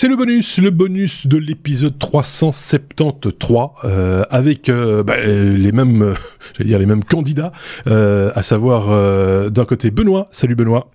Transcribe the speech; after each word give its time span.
C'est 0.00 0.06
le 0.06 0.14
bonus, 0.14 0.58
le 0.58 0.70
bonus 0.70 1.26
de 1.26 1.38
l'épisode 1.38 1.98
373 1.98 3.70
euh, 3.82 4.22
avec 4.30 4.68
euh, 4.68 5.02
bah, 5.02 5.16
les 5.26 5.72
mêmes, 5.72 6.02
euh, 6.02 6.14
j'allais 6.56 6.68
dire 6.68 6.78
les 6.78 6.86
mêmes 6.86 7.02
candidats, 7.02 7.50
euh, 7.88 8.30
à 8.36 8.42
savoir 8.42 8.90
euh, 8.90 9.50
d'un 9.50 9.64
côté 9.64 9.90
Benoît. 9.90 10.28
Salut 10.30 10.54
Benoît. 10.54 10.88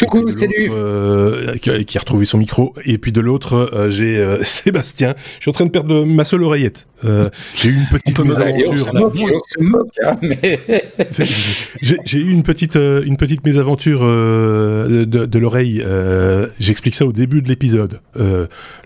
Coucou, 0.00 0.30
salut. 0.30 0.70
Euh, 0.70 1.56
qui, 1.56 1.84
qui, 1.84 1.98
a 1.98 2.00
retrouvé 2.00 2.24
son 2.24 2.38
micro. 2.38 2.74
Et 2.84 2.98
puis 2.98 3.12
de 3.12 3.20
l'autre, 3.20 3.54
euh, 3.54 3.88
j'ai 3.88 4.18
euh, 4.18 4.42
Sébastien. 4.42 5.14
Je 5.38 5.42
suis 5.42 5.50
en 5.50 5.52
train 5.52 5.66
de 5.66 5.70
perdre 5.70 6.04
ma 6.04 6.24
seule 6.24 6.42
oreillette. 6.42 6.86
j'ai 7.54 7.68
eu 7.68 7.74
une 7.74 7.86
petite 7.90 8.18
mésaventure. 8.18 8.74
j'ai 11.92 12.18
eu 12.18 12.30
une 12.30 12.42
petite, 12.42 12.76
une 12.76 13.18
petite 13.18 13.44
mésaventure 13.44 14.00
de, 14.00 15.04
de 15.04 15.38
l'oreille. 15.38 15.84
J'explique 16.58 16.94
ça 16.94 17.04
au 17.04 17.12
début 17.12 17.42
de 17.42 17.48
l'épisode. 17.48 18.00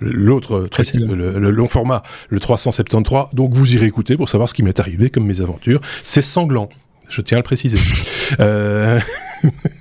L'autre, 0.01 0.69
le, 0.95 1.39
le, 1.39 1.51
long 1.51 1.69
format, 1.69 2.03
le 2.29 2.41
373. 2.41 3.27
Donc 3.35 3.55
vous 3.55 3.75
irez 3.77 3.87
écouter 3.87 4.17
pour 4.17 4.29
savoir 4.29 4.49
ce 4.49 4.55
qui 4.55 4.65
m'est 4.65 4.81
arrivé 4.81 5.11
comme 5.11 5.25
mésaventure. 5.25 5.81
C'est 6.03 6.23
sanglant. 6.23 6.69
Je 7.09 7.23
tiens 7.23 7.39
à 7.39 7.41
le 7.41 7.45
préciser. 7.45 7.79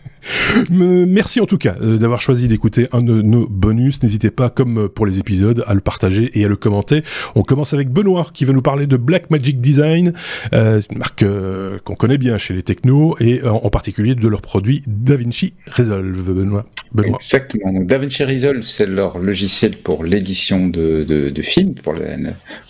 euh... 0.71 1.05
Merci 1.07 1.39
en 1.39 1.45
tout 1.45 1.57
cas 1.57 1.75
euh, 1.81 1.97
d'avoir 1.97 2.21
choisi 2.21 2.47
d'écouter 2.47 2.87
un 2.91 3.01
de 3.01 3.21
nos 3.21 3.47
bonus. 3.47 4.01
N'hésitez 4.03 4.31
pas, 4.31 4.49
comme 4.49 4.89
pour 4.89 5.05
les 5.05 5.19
épisodes, 5.19 5.63
à 5.67 5.73
le 5.73 5.81
partager 5.81 6.31
et 6.39 6.45
à 6.45 6.47
le 6.47 6.55
commenter. 6.55 7.03
On 7.35 7.43
commence 7.43 7.73
avec 7.73 7.89
Benoît 7.89 8.27
qui 8.33 8.45
va 8.45 8.53
nous 8.53 8.61
parler 8.61 8.87
de 8.87 8.97
Black 8.97 9.29
Magic 9.29 9.61
Design, 9.61 10.13
euh, 10.53 10.81
marque 10.95 11.23
euh, 11.23 11.77
qu'on 11.83 11.95
connaît 11.95 12.17
bien 12.17 12.37
chez 12.37 12.53
les 12.53 12.63
technos 12.63 13.15
et 13.19 13.41
euh, 13.43 13.51
en 13.51 13.69
particulier 13.69 14.15
de 14.15 14.27
leur 14.27 14.41
produit 14.41 14.83
DaVinci 14.87 15.53
Resolve. 15.71 16.33
Benoît. 16.33 16.65
Benoît. 16.93 17.17
Exactement. 17.17 17.71
DaVinci 17.81 18.23
Resolve, 18.23 18.61
c'est 18.61 18.85
leur 18.85 19.19
logiciel 19.19 19.77
pour 19.77 20.03
l'édition 20.03 20.67
de, 20.67 21.03
de, 21.03 21.41
films, 21.41 21.73
pour 21.75 21.93
le, 21.93 21.99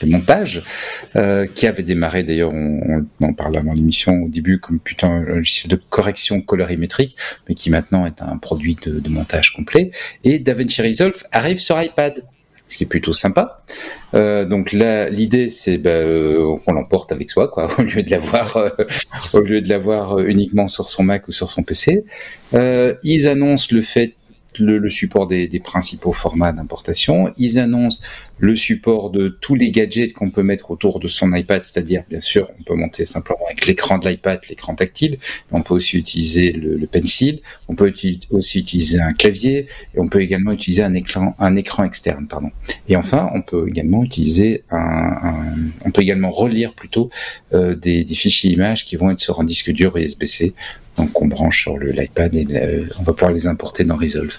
montage, 0.06 0.64
euh, 1.16 1.46
qui 1.54 1.68
avait 1.68 1.84
démarré 1.84 2.24
d'ailleurs, 2.24 2.54
on, 2.54 3.06
on 3.20 3.26
en 3.26 3.34
parle 3.34 3.58
avant 3.58 3.74
l'émission 3.74 4.24
au 4.24 4.30
début, 4.30 4.60
comme 4.60 4.80
plutôt 4.80 5.08
un 5.08 5.22
logiciel 5.22 5.72
de 5.72 5.80
correction 5.90 6.42
colorimétrique 6.42 7.16
mais 7.48 7.56
qui 7.56 7.70
maintenant 7.70 8.06
est 8.06 8.22
un 8.22 8.38
produit 8.38 8.78
de, 8.86 9.10
montage 9.10 9.54
complet. 9.54 9.92
Et 10.24 10.40
DaVinci 10.40 10.82
Resolve 10.82 11.24
arrive 11.32 11.60
sur 11.60 11.82
iPad 11.82 12.24
ce 12.68 12.78
qui 12.78 12.84
est 12.84 12.88
plutôt 12.88 13.14
sympa. 13.14 13.64
Euh, 14.14 14.46
donc 14.46 14.74
là, 14.74 15.10
l'idée, 15.10 15.50
c'est 15.50 15.78
bah, 15.78 15.90
euh, 15.90 16.58
qu'on 16.66 16.74
l'emporte 16.74 17.12
avec 17.12 17.30
soi, 17.30 17.48
quoi, 17.48 17.70
au 17.80 17.82
lieu 17.82 18.04
de 18.04 18.12
l'avoir, 18.12 18.58
euh, 18.58 18.70
au 19.34 19.40
lieu 19.40 19.62
de 19.62 19.70
l'avoir 19.70 20.20
uniquement 20.20 20.68
sur 20.68 20.90
son 20.90 21.04
Mac 21.04 21.28
ou 21.28 21.32
sur 21.32 21.50
son 21.50 21.64
PC. 21.64 22.04
Euh, 22.54 22.96
ils 23.04 23.28
annoncent 23.28 23.68
le 23.72 23.82
fait 23.82 24.16
le, 24.60 24.80
le, 24.80 24.90
support 24.90 25.28
des, 25.28 25.48
des 25.48 25.60
principaux 25.60 26.14
formats 26.14 26.52
d'importation. 26.52 27.32
Ils 27.38 27.60
annoncent 27.60 28.02
le 28.40 28.56
support 28.56 29.10
de 29.10 29.28
tous 29.30 29.56
les 29.56 29.72
gadgets 29.72 30.14
qu'on 30.14 30.30
peut 30.30 30.44
mettre 30.44 30.72
autour 30.72 31.00
de 31.00 31.08
son 31.08 31.34
iPad, 31.34 31.64
c'est-à-dire, 31.64 32.04
bien 32.10 32.22
sûr, 32.22 32.50
on 32.60 32.64
peut 32.64 32.76
monter 32.76 33.06
simplement 33.06 33.46
avec 33.48 33.66
l'écran 33.66 33.98
de 33.98 34.08
l'iPad, 34.08 34.42
l'écran 34.50 34.76
tactile, 34.76 35.18
on 35.52 35.62
peut 35.62 35.74
aussi 35.74 35.98
utiliser 35.98 36.52
le, 36.52 36.78
le, 36.78 36.88
pencil, 36.88 37.42
on 37.68 37.76
peut 37.76 37.94
aussi 38.32 38.60
utiliser 38.60 39.00
un 39.00 39.14
clavier, 39.14 39.68
et 39.96 40.00
on 40.00 40.08
peut 40.08 40.22
également 40.22 40.52
utiliser 40.52 40.84
un 40.84 40.94
écran, 40.94 41.36
un 41.40 41.56
écran 41.56 41.84
externe, 41.84 42.28
pardon. 42.28 42.52
Et 42.88 42.96
enfin, 42.96 43.30
on 43.34 43.42
peut 43.42 43.68
également 43.68 44.04
utiliser 44.04 44.64
un, 44.72 44.78
un 44.78 45.38
on 45.86 45.92
peut 45.92 46.02
également 46.02 46.32
relire 46.32 46.74
plutôt 46.74 47.10
euh, 47.54 47.76
des, 47.76 48.06
fichiers 48.06 48.52
images 48.52 48.86
qui 48.86 48.96
vont 48.96 49.10
être 49.10 49.20
sur 49.20 49.40
un 49.40 49.44
disque 49.44 49.72
dur 49.72 49.96
USB-C, 49.98 50.54
donc 50.98 51.22
on 51.22 51.28
branche 51.28 51.62
sur 51.62 51.78
l'iPad 51.78 52.36
et 52.36 52.48
euh, 52.52 52.86
on 53.00 53.04
va 53.04 53.14
pouvoir 53.14 53.32
les 53.32 53.48
importer 53.48 53.84
dans 53.84 53.96
Resolve. 53.96 54.38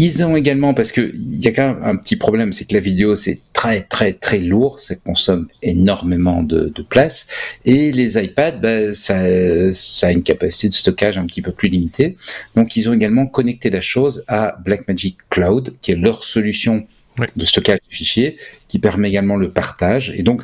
Ils 0.00 0.24
ont 0.24 0.36
également, 0.36 0.74
parce 0.74 0.92
que 0.92 1.12
il 1.14 1.44
y 1.44 1.48
a 1.48 1.52
quand 1.52 1.74
même 1.74 1.82
un 1.82 1.96
petit 1.96 2.14
problème, 2.14 2.52
c'est 2.52 2.64
que 2.66 2.74
la 2.74 2.80
vidéo 2.80 3.16
c'est 3.16 3.40
très 3.52 3.82
très 3.82 4.12
très 4.12 4.38
lourd, 4.38 4.78
ça 4.78 4.94
consomme 4.94 5.48
énormément 5.60 6.44
de, 6.44 6.68
de 6.72 6.82
place, 6.82 7.26
et 7.64 7.90
les 7.90 8.16
iPads, 8.16 8.58
bah, 8.58 8.94
ça, 8.94 9.72
ça 9.72 10.06
a 10.06 10.12
une 10.12 10.22
capacité 10.22 10.68
de 10.68 10.74
stockage 10.74 11.18
un 11.18 11.26
petit 11.26 11.42
peu 11.42 11.50
plus 11.50 11.68
limitée. 11.68 12.16
Donc 12.54 12.76
ils 12.76 12.88
ont 12.88 12.94
également 12.94 13.26
connecté 13.26 13.70
la 13.70 13.80
chose 13.80 14.24
à 14.28 14.56
Blackmagic 14.64 15.18
Cloud, 15.30 15.74
qui 15.82 15.90
est 15.90 15.96
leur 15.96 16.22
solution 16.22 16.86
oui. 17.18 17.26
de 17.34 17.44
stockage 17.44 17.78
de 17.88 17.94
fichiers, 17.94 18.36
qui 18.68 18.78
permet 18.78 19.08
également 19.08 19.36
le 19.36 19.50
partage. 19.50 20.12
Et 20.16 20.22
donc, 20.22 20.42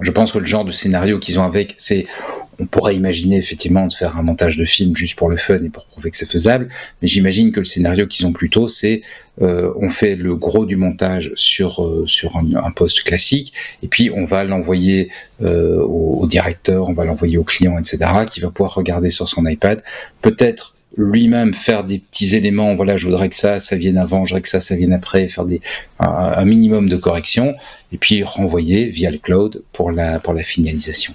je 0.00 0.10
pense 0.10 0.32
que 0.32 0.38
le 0.38 0.46
genre 0.46 0.64
de 0.64 0.70
scénario 0.70 1.18
qu'ils 1.18 1.38
ont 1.38 1.44
avec, 1.44 1.74
c'est 1.78 2.06
on 2.60 2.66
pourrait 2.66 2.94
imaginer 2.94 3.38
effectivement 3.38 3.86
de 3.86 3.92
faire 3.92 4.18
un 4.18 4.22
montage 4.22 4.58
de 4.58 4.66
film 4.66 4.94
juste 4.94 5.16
pour 5.16 5.30
le 5.30 5.38
fun 5.38 5.58
et 5.64 5.70
pour 5.70 5.86
prouver 5.86 6.10
que 6.10 6.16
c'est 6.16 6.30
faisable, 6.30 6.68
mais 7.00 7.08
j'imagine 7.08 7.52
que 7.52 7.60
le 7.60 7.64
scénario 7.64 8.06
qu'ils 8.06 8.26
ont 8.26 8.32
plutôt, 8.32 8.68
c'est 8.68 9.00
euh, 9.40 9.72
on 9.76 9.88
fait 9.88 10.14
le 10.14 10.34
gros 10.36 10.66
du 10.66 10.76
montage 10.76 11.32
sur 11.36 11.82
euh, 11.82 12.04
sur 12.06 12.36
un, 12.36 12.70
poste 12.72 13.02
classique, 13.02 13.54
et 13.82 13.88
puis 13.88 14.10
on 14.14 14.26
va 14.26 14.44
l'envoyer 14.44 15.10
euh, 15.42 15.80
au, 15.80 16.20
au, 16.20 16.26
directeur, 16.26 16.88
on 16.88 16.92
va 16.92 17.04
l'envoyer 17.04 17.38
au 17.38 17.44
client, 17.44 17.78
etc., 17.78 17.98
qui 18.30 18.40
va 18.40 18.50
pouvoir 18.50 18.74
regarder 18.74 19.10
sur 19.10 19.28
son 19.28 19.46
iPad, 19.46 19.82
peut-être 20.20 20.76
lui-même 20.96 21.54
faire 21.54 21.84
des 21.84 21.98
petits 21.98 22.34
éléments, 22.34 22.74
voilà, 22.74 22.96
je 22.96 23.06
voudrais 23.06 23.28
que 23.28 23.36
ça, 23.36 23.60
ça 23.60 23.76
vienne 23.76 23.96
avant, 23.96 24.24
je 24.24 24.30
voudrais 24.30 24.42
que 24.42 24.48
ça, 24.48 24.60
ça 24.60 24.74
vienne 24.74 24.92
après, 24.92 25.28
faire 25.28 25.44
des, 25.44 25.60
un, 25.98 26.44
minimum 26.44 26.88
de 26.88 26.96
correction, 26.96 27.54
et 27.92 27.98
puis 27.98 28.22
renvoyer 28.22 28.86
via 28.86 29.10
le 29.10 29.18
cloud 29.18 29.62
pour 29.72 29.92
la, 29.92 30.18
pour 30.18 30.34
la 30.34 30.42
finalisation. 30.42 31.14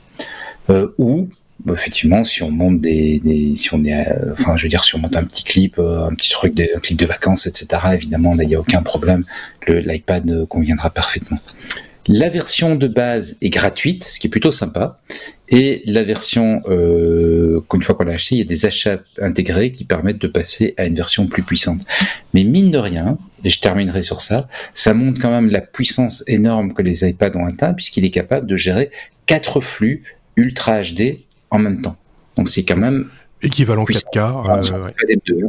Euh, 0.70 0.88
ou 0.98 1.30
bah, 1.64 1.74
effectivement, 1.74 2.24
si 2.24 2.44
on 2.44 2.52
monte 2.52 2.82
des, 2.82 3.20
des 3.20 3.56
si 3.56 3.74
on 3.74 3.84
est, 3.84 4.08
euh, 4.08 4.34
enfin, 4.34 4.58
je 4.58 4.64
veux 4.64 4.70
dire, 4.70 4.84
si 4.84 4.96
on 4.96 5.00
monte 5.00 5.16
un 5.16 5.24
petit 5.24 5.44
clip, 5.44 5.78
euh, 5.78 6.06
un 6.06 6.14
petit 6.14 6.30
truc, 6.30 6.54
de, 6.54 6.68
un 6.76 6.80
clip 6.80 6.98
de 6.98 7.06
vacances, 7.06 7.48
etc. 7.48 7.82
Évidemment, 7.94 8.34
là, 8.34 8.44
il 8.44 8.48
n'y 8.48 8.56
a 8.56 8.60
aucun 8.60 8.82
problème. 8.82 9.24
L'iPad 9.68 10.46
conviendra 10.46 10.90
parfaitement. 10.90 11.40
La 12.08 12.30
version 12.30 12.76
de 12.76 12.88
base 12.88 13.36
est 13.42 13.50
gratuite, 13.50 14.04
ce 14.04 14.20
qui 14.20 14.28
est 14.28 14.30
plutôt 14.30 14.52
sympa. 14.52 15.00
Et 15.50 15.84
la 15.86 16.04
version, 16.04 16.62
euh, 16.68 17.62
qu'une 17.70 17.82
fois 17.82 17.96
qu'on 17.96 18.04
l'a 18.04 18.14
acheté, 18.14 18.36
il 18.36 18.38
y 18.40 18.42
a 18.42 18.46
des 18.46 18.66
achats 18.66 19.00
intégrés 19.22 19.72
qui 19.72 19.84
permettent 19.84 20.22
de 20.22 20.28
passer 20.28 20.74
à 20.78 20.86
une 20.86 20.96
version 20.96 21.28
plus 21.28 21.44
puissante. 21.44 21.82
Mais 22.34 22.44
mine 22.44 22.72
de 22.72 22.78
rien, 22.78 23.18
et 23.44 23.50
je 23.50 23.60
terminerai 23.60 24.02
sur 24.02 24.22
ça, 24.22 24.48
ça 24.74 24.94
montre 24.94 25.22
quand 25.22 25.30
même 25.30 25.50
la 25.50 25.62
puissance 25.62 26.24
énorme 26.28 26.74
que 26.74 26.82
les 26.82 27.08
iPads 27.08 27.36
ont 27.36 27.46
atteint, 27.46 27.74
puisqu'il 27.74 28.06
est 28.06 28.10
capable 28.10 28.48
de 28.48 28.56
gérer 28.56 28.90
quatre 29.26 29.62
flux 29.62 30.04
Ultra 30.36 30.82
HD 30.82 31.20
en 31.52 31.60
même 31.60 31.82
temps. 31.82 31.96
Donc 32.36 32.50
c'est 32.50 32.66
quand 32.66 32.76
même 32.76 33.10
équivalent 33.42 33.84
4K. 33.86 34.74
Euh, 34.74 34.84
ouais. 34.86 35.18
deux, 35.26 35.44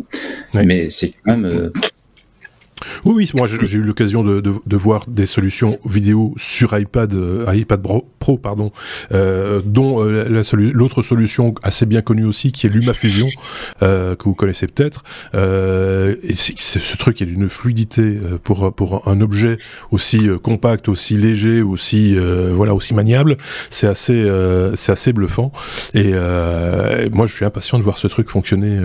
ouais. 0.55 0.65
Mais 0.65 0.91
c'est 0.91 1.13
quand 1.25 1.37
même 1.37 1.45
euh, 1.45 1.73
oui, 3.05 3.15
oui, 3.15 3.31
moi 3.37 3.47
j'ai 3.47 3.79
eu 3.79 3.83
l'occasion 3.83 4.23
de, 4.25 4.41
de, 4.41 4.55
de, 4.65 4.77
voir 4.77 5.07
des 5.07 5.27
solutions 5.27 5.79
vidéo 5.85 6.35
sur 6.37 6.77
iPad, 6.79 7.15
euh, 7.15 7.47
iPad 7.55 7.81
Pro, 8.19 8.39
pardon, 8.39 8.73
euh, 9.13 9.61
dont 9.65 10.05
euh, 10.05 10.43
l'autre 10.53 11.03
solution 11.03 11.55
assez 11.63 11.87
bien 11.87 12.03
connue 12.03 12.25
aussi, 12.25 12.53
qui 12.53 12.67
est 12.67 12.71
LumaFusion, 12.71 13.29
euh, 13.83 14.17
que 14.17 14.25
vous 14.25 14.35
connaissez 14.35 14.67
peut-être. 14.67 15.05
Euh, 15.35 16.17
et 16.23 16.35
c'est 16.35 16.57
ce 16.59 16.97
truc 16.97 17.23
est 17.23 17.27
d'une 17.27 17.49
fluidité 17.49 18.19
pour 18.43 18.73
pour 18.75 19.09
un 19.09 19.21
objet 19.21 19.59
aussi 19.91 20.29
compact, 20.43 20.89
aussi 20.89 21.17
léger, 21.17 21.63
aussi 21.63 22.17
voilà, 22.53 22.75
aussi 22.75 22.95
maniable. 22.95 23.37
C'est 23.71 23.87
assez 23.87 24.29
c'est 24.75 24.93
assez 24.93 25.13
bluffant. 25.13 25.53
Et 25.95 26.13
moi, 27.13 27.27
je 27.27 27.35
suis 27.35 27.45
impatient 27.45 27.79
de 27.79 27.85
voir 27.85 27.99
ce 27.99 28.07
truc 28.07 28.29
fonctionner. 28.31 28.79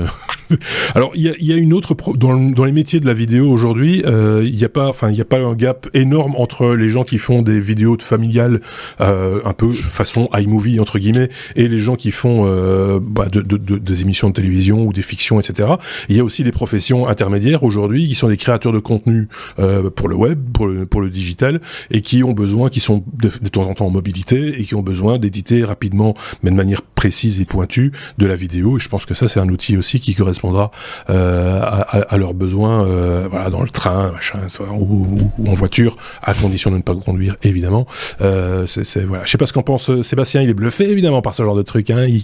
Alors, 0.96 1.12
il 1.16 1.22
y 1.40 1.46
y 1.46 1.54
a, 1.54 1.56
une 1.56 1.74
autre 1.74 1.94
pro 1.94 2.16
dans, 2.16 2.38
dans 2.38 2.66
les 2.66 2.72
métiers 2.72 3.00
de 3.00 3.06
la 3.06 3.14
vidéo 3.14 3.50
aujourd'hui 3.50 4.00
il 4.00 4.06
euh, 4.06 4.50
n'y 4.50 4.64
a 4.64 4.70
pas, 4.70 4.88
enfin, 4.88 5.10
il 5.10 5.14
n'y 5.14 5.22
a 5.22 5.26
pas 5.26 5.38
un 5.38 5.56
gap 5.56 5.88
énorme 5.94 6.36
entre 6.38 6.76
les 6.76 6.88
gens 6.88 7.04
qui 7.04 7.18
font 7.18 7.42
des 7.42 7.60
vidéos 7.60 7.98
de 7.98 8.04
familiales, 8.04 8.62
euh, 9.00 9.42
un 9.46 9.54
peu 9.54 9.72
façon 9.72 10.30
iMovie 10.34 10.80
entre 10.80 11.00
guillemets, 11.00 11.30
et 11.56 11.68
les 11.68 11.80
gens 11.80 11.96
qui 11.96 12.12
font 12.12 12.44
euh, 12.46 13.00
bah, 13.02 13.28
de, 13.32 13.42
de, 13.42 13.58
de, 13.58 13.78
des 13.78 14.02
émissions 14.02 14.30
de 14.30 14.34
télévision 14.34 14.86
ou 14.86 14.94
des 14.94 15.02
fictions, 15.02 15.40
etc. 15.40 15.70
Il 16.10 16.16
y 16.16 16.20
a 16.20 16.24
aussi 16.24 16.44
des 16.44 16.52
professions 16.52 17.08
intermédiaires 17.08 17.64
aujourd'hui 17.64 18.06
qui 18.06 18.16
sont 18.16 18.28
des 18.28 18.38
créateurs 18.38 18.72
de 18.72 18.80
contenu 18.80 19.28
euh, 19.60 19.90
pour 19.90 20.08
le 20.08 20.16
web, 20.16 20.40
pour 20.54 20.68
le, 20.68 20.86
pour 20.86 21.02
le 21.02 21.10
digital, 21.10 21.62
et 21.90 22.02
qui 22.02 22.24
ont 22.24 22.34
besoin, 22.34 22.70
qui 22.70 22.80
sont 22.80 23.04
de 23.18 23.30
temps 23.50 23.64
en 23.64 23.74
temps 23.74 23.88
en 23.88 23.92
mobilité 23.92 24.60
et 24.60 24.64
qui 24.64 24.76
ont 24.76 24.82
besoin 24.82 25.18
d'éditer 25.18 25.64
rapidement, 25.64 26.14
mais 26.44 26.52
de 26.52 26.56
manière 26.56 26.82
précise 27.02 27.42
et 27.42 27.46
pointue, 27.46 27.92
de 28.20 28.28
la 28.28 28.36
vidéo. 28.36 28.78
Et 28.78 28.80
je 28.80 28.88
pense 28.88 29.08
que 29.08 29.16
ça, 29.16 29.28
c'est 29.28 29.40
un 29.40 29.50
outil 29.50 29.76
aussi 29.76 30.00
qui 30.00 30.14
correspondra 30.14 30.70
euh, 31.10 31.60
à, 31.60 32.14
à, 32.14 32.18
leurs 32.20 32.36
besoins, 32.36 32.86
euh, 32.86 33.28
voilà, 33.28 33.50
dans 33.50 33.64
le 33.64 33.70
train, 33.70 34.12
machin, 34.12 34.38
ou, 34.80 35.08
ou, 35.40 35.50
en 35.50 35.54
voiture, 35.56 35.98
à 36.22 36.36
condition 36.36 36.70
de 36.70 36.76
ne 36.76 36.84
pas 36.84 36.94
conduire, 36.94 37.38
évidemment. 37.42 37.88
Euh, 38.22 38.68
c'est, 38.68 39.04
voilà. 39.04 39.26
Je 39.26 39.32
sais 39.32 39.40
pas 39.40 39.48
ce 39.48 39.54
qu'en 39.54 39.64
pense 39.64 39.90
euh, 39.90 40.04
Sébastien, 40.04 40.44
il 40.44 40.50
est 40.52 40.54
bluffé 40.54 40.92
évidemment 40.92 41.24
par 41.24 41.34
ce 41.34 41.42
genre 41.42 41.56
de 41.56 41.64
truc. 41.64 41.90
Hein. 41.90 42.06
Il, 42.06 42.18
il, 42.18 42.24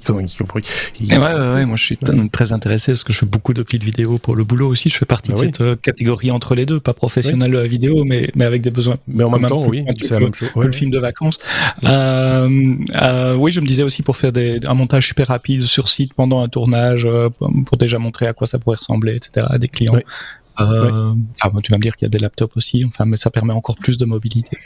il, 1.00 1.12
ouais, 1.12 1.18
ouais, 1.18 1.54
ouais, 1.56 1.66
moi 1.66 1.76
je 1.76 1.84
suis 1.84 1.98
très 2.32 2.52
intéressé 2.52 2.92
parce 2.92 3.04
que 3.04 3.14
je 3.14 3.18
fais 3.18 3.26
beaucoup 3.26 3.56
de 3.56 3.64
clips 3.64 3.84
vidéo 3.84 4.20
pour 4.20 4.36
le 4.36 4.44
boulot 4.44 4.68
aussi. 4.68 4.92
Je 4.92 4.98
fais 4.98 5.06
partie 5.08 5.32
ah, 5.32 5.40
de 5.40 5.40
oui. 5.40 5.52
cette 5.58 5.82
catégorie 5.82 6.30
entre 6.30 6.54
les 6.54 6.68
deux, 6.68 6.80
pas 6.80 6.94
professionnel 6.94 7.56
oui. 7.56 7.68
vidéo, 7.68 8.04
mais, 8.04 8.30
mais 8.36 8.46
avec 8.46 8.62
des 8.62 8.70
besoins. 8.70 8.98
Mais 9.08 9.24
en 9.24 9.32
même 9.32 9.50
temps, 9.50 9.66
oui, 9.66 9.84
c'est 10.04 10.12
la 10.12 10.20
même 10.20 10.36
chose. 10.36 10.52
Le 10.56 10.72
film 10.72 10.92
de 10.92 11.00
vacances. 11.00 11.40
Oui, 11.82 13.52
je 13.52 13.60
me 13.60 13.66
disais 13.66 13.84
aussi 13.84 14.04
pour 14.04 14.18
faire 14.18 14.32
des, 14.32 14.60
un 14.68 14.74
montage 14.74 15.08
super 15.08 15.28
rapide 15.28 15.64
sur 15.64 15.88
site 15.90 16.14
pendant 16.14 16.42
un 16.44 16.48
tournage, 16.48 17.08
pour 17.66 17.78
déjà 17.78 18.00
montrer 18.00 18.28
à 18.28 18.34
quoi 18.34 18.48
ça 18.48 18.60
pourrait 18.60 18.78
ressembler, 18.78 19.16
etc. 19.16 19.48
à 19.50 19.58
des 19.58 19.68
clients. 19.68 20.00
Enfin, 20.58 21.16
tu 21.64 21.72
vas 21.72 21.78
me 21.78 21.84
dire 21.84 21.96
qu'il 21.96 22.06
y 22.06 22.08
a 22.08 22.10
des 22.10 22.20
laptops 22.20 22.56
aussi. 22.58 22.84
Enfin, 22.86 23.06
mais 23.06 23.18
ça 23.18 23.30
permet 23.30 23.54
encore 23.54 23.78
plus 23.78 23.98
de 23.98 24.06
mobilité. 24.06 24.58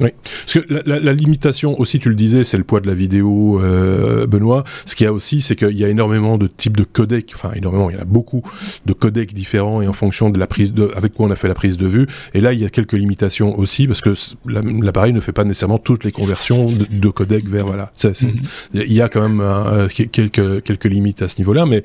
Oui, 0.00 0.10
parce 0.22 0.54
que 0.54 0.72
la, 0.72 0.82
la, 0.84 1.00
la, 1.00 1.12
limitation 1.14 1.78
aussi, 1.80 1.98
tu 1.98 2.10
le 2.10 2.14
disais, 2.14 2.44
c'est 2.44 2.58
le 2.58 2.64
poids 2.64 2.80
de 2.80 2.86
la 2.86 2.94
vidéo, 2.94 3.60
euh, 3.62 4.26
Benoît. 4.26 4.64
Ce 4.84 4.94
qu'il 4.94 5.04
y 5.04 5.08
a 5.08 5.12
aussi, 5.12 5.40
c'est 5.40 5.56
qu'il 5.56 5.76
y 5.76 5.84
a 5.84 5.88
énormément 5.88 6.36
de 6.36 6.46
types 6.46 6.76
de 6.76 6.84
codecs, 6.84 7.32
enfin 7.34 7.52
énormément, 7.54 7.88
il 7.88 7.96
y 7.96 7.98
en 7.98 8.02
a 8.02 8.04
beaucoup 8.04 8.42
de 8.84 8.92
codecs 8.92 9.32
différents 9.32 9.80
et 9.80 9.88
en 9.88 9.94
fonction 9.94 10.28
de 10.28 10.38
la 10.38 10.46
prise 10.46 10.74
de, 10.74 10.90
avec 10.94 11.14
quoi 11.14 11.26
on 11.26 11.30
a 11.30 11.34
fait 11.34 11.48
la 11.48 11.54
prise 11.54 11.78
de 11.78 11.86
vue. 11.86 12.06
Et 12.34 12.40
là, 12.42 12.52
il 12.52 12.60
y 12.60 12.64
a 12.66 12.68
quelques 12.68 12.92
limitations 12.92 13.58
aussi 13.58 13.86
parce 13.86 14.02
que 14.02 14.12
l'appareil 14.46 15.14
ne 15.14 15.20
fait 15.20 15.32
pas 15.32 15.44
nécessairement 15.44 15.78
toutes 15.78 16.04
les 16.04 16.12
conversions 16.12 16.66
de, 16.66 16.86
de 16.90 17.08
codecs 17.08 17.48
vers 17.48 17.66
voilà. 17.66 17.90
Mm-hmm. 17.98 18.28
Il 18.74 18.92
y 18.92 19.00
a 19.00 19.08
quand 19.08 19.26
même 19.26 19.88
quelques 19.88 20.62
quelques 20.62 20.84
limites 20.84 21.22
à 21.22 21.28
ce 21.28 21.38
niveau-là, 21.38 21.64
mais 21.66 21.84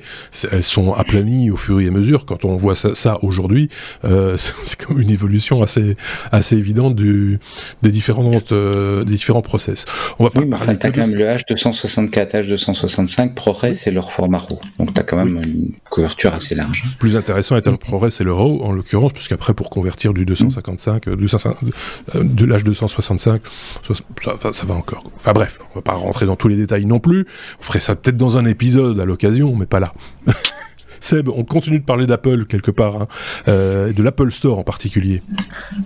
elles 0.50 0.64
sont 0.64 0.92
aplanies 0.92 1.50
au 1.50 1.56
fur 1.56 1.80
et 1.80 1.88
à 1.88 1.90
mesure. 1.90 2.24
Quand 2.26 2.44
on 2.44 2.56
voit 2.56 2.76
ça, 2.76 2.94
ça 2.94 3.18
aujourd'hui, 3.22 3.68
euh, 4.04 4.36
c'est 4.64 4.80
comme 4.84 5.00
une 5.00 5.10
évolution 5.10 5.62
assez 5.62 5.96
assez 6.30 6.56
évidente 6.56 6.94
du 6.94 7.38
des 7.82 7.90
différentes, 8.02 8.52
euh, 8.52 9.04
des 9.04 9.12
différents 9.12 9.42
process. 9.42 9.84
On 10.18 10.24
va 10.24 10.30
pas 10.30 10.40
oui, 10.40 10.48
parler. 10.48 10.76
T'as 10.76 10.90
quand 10.90 11.06
même 11.06 11.14
le 11.14 11.24
H264, 11.24 12.42
H265, 12.42 13.34
ProRes 13.34 13.74
c'est 13.74 13.90
leur 13.90 14.10
format 14.10 14.38
RAW. 14.38 14.60
Donc 14.78 14.92
t'as 14.92 15.04
quand 15.04 15.16
même 15.16 15.40
une 15.42 15.70
couverture 15.88 16.34
assez 16.34 16.54
large. 16.54 16.82
Plus 16.98 17.16
intéressant 17.16 17.56
est 17.56 17.66
le 17.66 17.76
ProRes 17.76 18.08
et 18.18 18.24
le 18.24 18.32
RAW 18.32 18.62
en 18.64 18.72
l'occurrence, 18.72 19.12
puisqu'après 19.12 19.54
pour 19.54 19.70
convertir 19.70 20.12
du 20.14 20.24
255, 20.24 21.06
euh, 21.06 21.16
euh, 21.16 22.24
de 22.24 22.46
l'H265, 22.46 23.40
ça, 23.82 24.52
ça 24.52 24.66
va 24.66 24.74
encore. 24.74 25.04
Enfin 25.16 25.32
bref, 25.32 25.58
on 25.72 25.76
va 25.76 25.82
pas 25.82 25.94
rentrer 25.94 26.26
dans 26.26 26.36
tous 26.36 26.48
les 26.48 26.56
détails 26.56 26.86
non 26.86 26.98
plus. 26.98 27.26
On 27.60 27.62
ferait 27.62 27.80
ça 27.80 27.94
peut-être 27.94 28.16
dans 28.16 28.36
un 28.36 28.46
épisode 28.46 28.98
à 28.98 29.04
l'occasion, 29.04 29.54
mais 29.54 29.66
pas 29.66 29.80
là. 29.80 29.92
Seb, 31.02 31.28
on 31.28 31.44
continue 31.44 31.78
de 31.78 31.84
parler 31.84 32.06
d'Apple 32.06 32.46
quelque 32.46 32.70
part, 32.70 33.02
hein, 33.02 33.08
euh, 33.48 33.92
de 33.92 34.02
l'Apple 34.02 34.30
Store 34.30 34.58
en 34.58 34.62
particulier. 34.62 35.22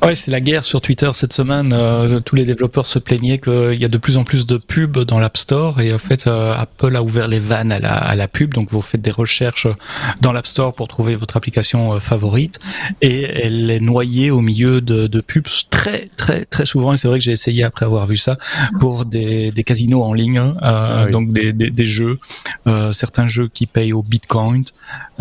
Ouais, 0.03 0.15
c'est 0.15 0.31
la 0.31 0.41
guerre 0.41 0.65
sur 0.65 0.81
Twitter 0.81 1.11
cette 1.15 1.33
semaine. 1.33 1.73
Euh, 1.73 2.21
tous 2.21 2.37
les 2.37 2.45
développeurs 2.45 2.87
se 2.87 2.99
plaignaient 2.99 3.39
qu'il 3.39 3.75
y 3.81 3.85
a 3.85 3.89
de 3.89 3.99
plus 3.99 4.17
en 4.17 4.25
plus 4.25 4.47
de 4.47 4.57
pubs 4.59 4.99
dans 4.99 5.19
l'App 5.19 5.37
Store 5.37 5.81
et 5.81 5.93
en 5.93 5.99
fait 5.99 6.27
euh, 6.27 6.55
Apple 6.55 6.95
a 6.95 7.03
ouvert 7.03 7.29
les 7.29 7.39
vannes 7.39 7.73
à 7.73 7.79
la, 7.79 7.95
à 7.95 8.15
la 8.15 8.29
pub. 8.29 8.55
Donc 8.55 8.71
vous 8.71 8.83
faites 8.83 9.03
des 9.03 9.11
recherches 9.11 9.67
dans 10.21 10.33
l'App 10.33 10.47
Store 10.47 10.75
pour 10.75 10.89
trouver 10.89 11.17
votre 11.17 11.37
application 11.37 11.95
euh, 11.95 11.99
favorite 11.99 12.61
et 13.01 13.23
elle 13.23 13.71
est 13.71 13.81
noyée 13.81 14.31
au 14.31 14.41
milieu 14.41 14.81
de, 14.81 15.07
de 15.07 15.21
pubs 15.21 15.49
très 15.71 16.09
très 16.17 16.45
très 16.45 16.67
souvent. 16.67 16.93
Et 16.93 16.97
c'est 16.99 17.09
vrai 17.09 17.19
que 17.19 17.25
j'ai 17.25 17.33
essayé 17.33 17.65
après 17.65 17.87
avoir 17.87 18.07
vu 18.07 18.17
ça 18.17 18.37
pour 18.81 19.05
des, 19.07 19.51
des 19.51 19.65
casinos 19.65 20.03
en 20.03 20.13
ligne, 20.13 20.39
euh, 20.39 20.53
ah 20.63 21.07
donc 21.11 21.33
des, 21.33 21.53
des, 21.53 21.71
des 21.71 21.87
jeux, 21.87 22.19
certains 22.93 23.29
jeux 23.29 23.49
qui 23.49 23.67
payent 23.67 23.93
au 23.93 24.03
Bitcoin. 24.03 24.65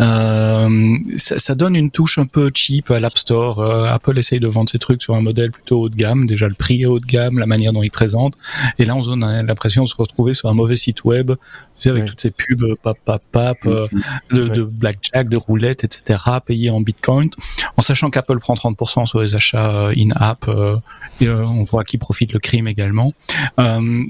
Euh, 0.00 0.98
ça, 1.16 1.38
ça, 1.38 1.54
donne 1.54 1.74
une 1.74 1.90
touche 1.90 2.18
un 2.18 2.26
peu 2.26 2.50
cheap 2.54 2.90
à 2.90 3.00
l'App 3.00 3.16
Store. 3.16 3.60
Euh, 3.60 3.86
Apple 3.86 4.18
essaye 4.18 4.40
de 4.40 4.46
vendre 4.46 4.68
ses 4.68 4.78
trucs 4.78 5.02
sur 5.02 5.14
un 5.14 5.22
modèle 5.22 5.50
plutôt 5.50 5.82
haut 5.82 5.88
de 5.88 5.96
gamme. 5.96 6.26
Déjà 6.26 6.48
le 6.48 6.54
prix 6.54 6.82
est 6.82 6.86
haut 6.86 7.00
de 7.00 7.06
gamme, 7.06 7.38
la 7.38 7.46
manière 7.46 7.72
dont 7.72 7.82
il 7.82 7.90
présente. 7.90 8.34
Et 8.78 8.84
là, 8.84 8.94
on 8.94 9.22
a 9.22 9.42
l'impression 9.42 9.84
de 9.84 9.88
se 9.88 9.96
retrouver 9.96 10.34
sur 10.34 10.48
un 10.48 10.54
mauvais 10.54 10.76
site 10.76 11.04
web, 11.04 11.32
tu 11.78 11.88
avec 11.88 12.06
toutes 12.06 12.20
ces 12.20 12.30
pubs 12.30 12.62
euh, 12.62 12.74
pap 12.82 12.98
pap 13.04 13.22
pap 13.32 13.58
euh, 13.66 13.88
de, 14.32 14.48
de, 14.48 14.62
blackjack, 14.62 15.28
de 15.28 15.36
roulette, 15.36 15.84
etc. 15.84 16.20
payés 16.44 16.70
en 16.70 16.80
Bitcoin, 16.80 17.30
en 17.76 17.82
sachant 17.82 18.10
qu'Apple 18.10 18.38
prend 18.38 18.54
30% 18.54 19.06
sur 19.06 19.20
les 19.20 19.34
achats 19.34 19.90
in-app. 19.96 20.48
et 21.20 21.28
on 21.28 21.64
voit 21.64 21.84
qui 21.84 21.98
profite 21.98 22.32
le 22.32 22.38
crime 22.38 22.68
également. 22.68 23.12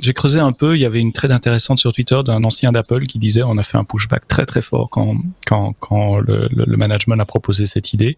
J'ai 0.00 0.12
creusé 0.14 0.40
un 0.40 0.52
peu. 0.52 0.76
Il 0.76 0.80
y 0.80 0.84
avait 0.84 1.00
une 1.00 1.12
trade 1.12 1.32
intéressante 1.32 1.78
sur 1.78 1.92
Twitter 1.92 2.20
d'un 2.24 2.42
ancien 2.44 2.72
d'Apple 2.72 3.06
qui 3.06 3.18
disait 3.18 3.42
on 3.42 3.58
a 3.58 3.62
fait 3.62 3.78
un 3.78 3.84
pushback 3.84 4.26
très 4.26 4.46
très 4.46 4.62
fort 4.62 4.88
quand 4.90 5.16
quand 5.46 5.75
quand 5.80 6.18
le, 6.18 6.48
le, 6.50 6.76
management 6.76 7.20
a 7.20 7.24
proposé 7.24 7.66
cette 7.66 7.92
idée, 7.92 8.16